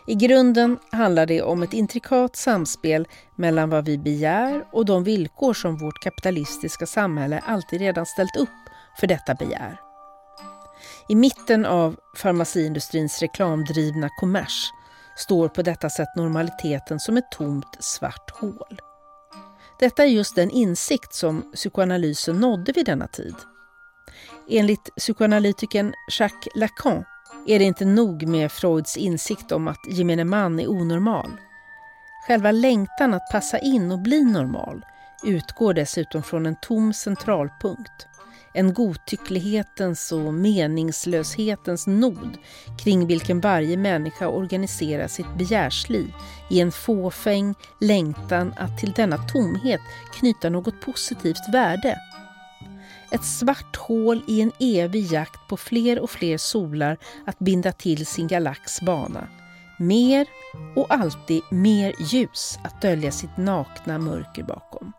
I 0.08 0.16
grunden 0.16 0.80
handlar 0.92 1.26
det 1.26 1.42
om 1.42 1.64
ett 1.64 1.74
intrikat 1.74 2.36
samspel 2.36 3.08
mellan 3.36 3.70
vad 3.70 3.86
vi 3.86 3.98
begär 3.98 4.66
och 4.72 4.86
de 4.86 5.04
villkor 5.04 5.54
som 5.54 5.78
vårt 5.78 6.04
kapitalistiska 6.04 6.86
samhälle 6.86 7.40
alltid 7.40 7.80
redan 7.80 8.06
ställt 8.06 8.36
upp 8.36 8.50
för 9.00 9.08
detta 9.08 9.34
begär. 9.34 9.82
I 11.10 11.16
mitten 11.16 11.66
av 11.66 11.96
farmaciindustrins 12.16 13.20
reklamdrivna 13.22 14.10
kommers 14.10 14.72
står 15.18 15.48
på 15.48 15.62
detta 15.62 15.90
sätt 15.90 16.16
normaliteten 16.16 17.00
som 17.00 17.18
ett 17.18 17.32
tomt 17.32 17.78
svart 17.80 18.32
hål. 18.32 18.80
Detta 19.80 20.04
är 20.04 20.08
just 20.08 20.36
den 20.36 20.50
insikt 20.50 21.14
som 21.14 21.52
psykoanalysen 21.54 22.40
nådde 22.40 22.72
vid 22.72 22.86
denna 22.86 23.08
tid. 23.08 23.36
Enligt 24.50 24.96
psykoanalytikern 24.96 25.94
Jacques 26.20 26.56
Lacan 26.56 27.04
är 27.48 27.60
det 27.60 27.66
inte 27.66 27.86
nog 27.86 28.28
med 28.28 28.52
Freuds 28.52 28.98
insikt 28.98 29.52
om 29.52 29.68
att 29.68 29.88
gemene 29.88 30.24
man 30.24 30.60
är 30.60 30.68
onormal. 30.68 31.32
Själva 32.28 32.52
längtan 32.52 33.14
att 33.14 33.32
passa 33.32 33.60
in 33.60 33.92
och 33.92 34.00
bli 34.00 34.24
normal 34.24 34.86
utgår 35.24 35.74
dessutom 35.74 36.24
från 36.24 36.46
en 36.46 36.56
tom 36.62 36.94
centralpunkt. 36.94 38.08
En 38.54 38.74
godtycklighetens 38.74 40.12
och 40.12 40.34
meningslöshetens 40.34 41.88
nod 41.88 42.38
kring 42.80 43.08
vilken 43.08 43.42
varje 43.42 43.78
människa 43.78 44.28
organiserar 44.28 45.08
sitt 45.08 45.38
begärsliv 45.38 46.14
i 46.50 46.60
en 46.62 46.72
fåfäng 46.72 47.56
längtan 47.82 48.54
att 48.58 48.78
till 48.78 48.92
denna 48.92 49.18
tomhet 49.18 49.82
knyta 50.14 50.50
något 50.50 50.82
positivt 50.82 51.54
värde 51.54 51.98
ett 53.12 53.24
svart 53.24 53.76
hål 53.76 54.24
i 54.28 54.42
en 54.42 54.52
evig 54.60 55.12
jakt 55.12 55.48
på 55.48 55.58
fler 55.58 56.00
och 56.00 56.10
fler 56.10 56.38
solar 56.38 56.98
att 57.26 57.40
binda 57.40 57.72
till 57.72 58.06
sin 58.06 58.28
galax 58.28 58.82
bana. 58.82 59.28
Mer 59.80 60.28
och 60.76 60.94
alltid 60.94 61.42
mer 61.52 61.94
ljus 62.00 62.60
att 62.64 62.82
dölja 62.82 63.12
sitt 63.12 63.38
nakna 63.38 63.98
mörker 63.98 64.44
bakom. 64.44 64.94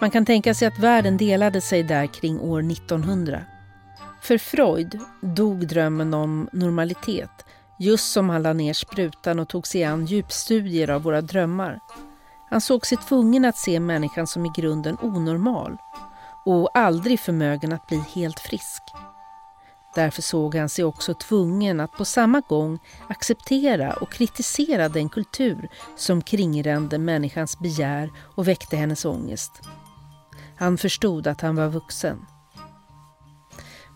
Man 0.00 0.10
kan 0.10 0.26
tänka 0.26 0.54
sig 0.54 0.68
att 0.68 0.78
världen 0.78 1.16
delade 1.16 1.60
sig 1.60 1.82
där 1.82 2.06
kring 2.06 2.40
år 2.40 2.72
1900. 2.72 3.40
För 4.20 4.38
Freud 4.38 5.00
dog 5.20 5.68
drömmen 5.68 6.14
om 6.14 6.48
normalitet 6.52 7.44
Just 7.78 8.12
som 8.12 8.30
han 8.30 8.42
la 8.42 8.52
ner 8.52 8.72
sprutan 8.72 9.38
och 9.38 9.48
tog 9.48 9.66
sig 9.66 9.84
an 9.84 10.06
djupstudier 10.06 10.90
av 10.90 11.02
våra 11.02 11.20
drömmar. 11.20 11.80
Han 12.50 12.60
såg 12.60 12.86
sig 12.86 12.98
tvungen 12.98 13.44
att 13.44 13.56
se 13.56 13.80
människan 13.80 14.26
som 14.26 14.46
i 14.46 14.50
grunden 14.56 14.96
onormal 15.02 15.76
och 16.44 16.78
aldrig 16.78 17.20
förmögen 17.20 17.72
att 17.72 17.86
bli 17.86 18.02
helt 18.14 18.40
frisk. 18.40 18.82
Därför 19.94 20.22
såg 20.22 20.54
han 20.54 20.68
sig 20.68 20.84
också 20.84 21.14
tvungen 21.14 21.80
att 21.80 21.92
på 21.92 22.04
samma 22.04 22.40
gång 22.40 22.78
acceptera 23.08 23.92
och 23.92 24.12
kritisera 24.12 24.88
den 24.88 25.08
kultur 25.08 25.68
som 25.96 26.22
kringrände 26.22 26.98
människans 26.98 27.58
begär 27.58 28.10
och 28.34 28.48
väckte 28.48 28.76
hennes 28.76 29.04
ångest. 29.04 29.52
Han 30.56 30.78
förstod 30.78 31.26
att 31.26 31.40
han 31.40 31.56
var 31.56 31.68
vuxen. 31.68 32.26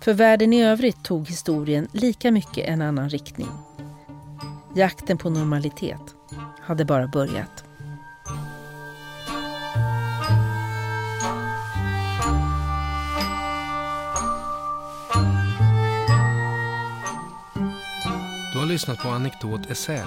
För 0.01 0.14
världen 0.14 0.53
i 0.53 0.64
övrigt 0.64 1.05
tog 1.05 1.29
historien 1.29 1.88
lika 1.92 2.31
mycket 2.31 2.68
en 2.68 2.83
annan 2.83 3.09
riktning. 3.09 3.49
Jakten 4.75 5.18
på 5.18 5.31
normalitet 5.31 6.14
hade 6.61 6.85
bara 6.85 7.07
börjat. 7.07 7.64
Du 18.53 18.59
har 18.59 18.66
lyssnat 18.66 18.99
på 18.99 19.09
Anekdot 19.09 19.70
Essä, 19.70 20.07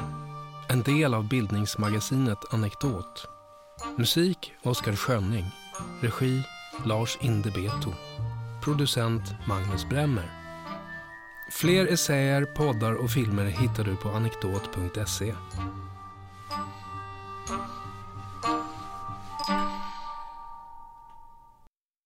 en 0.70 0.82
del 0.82 1.14
av 1.14 1.28
bildningsmagasinet 1.28 2.54
Anekdot. 2.54 3.28
Musik 3.98 4.54
Oskar 4.64 4.96
Schönning, 4.96 5.46
regi 6.02 6.44
Lars 6.86 7.18
Indebeto, 7.22 7.94
producent 8.64 9.22
Magnus 9.48 9.90
Bremmer. 9.90 10.32
Fler 11.52 11.86
essäer, 11.86 12.46
poddar 12.46 12.94
och 12.94 13.12
filmer 13.12 13.46
hittar 13.46 13.84
du 13.84 13.96
på 13.96 14.10
anekdot.se. 14.10 15.34